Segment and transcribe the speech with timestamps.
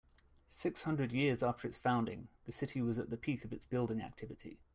[0.49, 4.01] Six hundred years after its founding, the city was at the peak of its building
[4.01, 4.57] activity.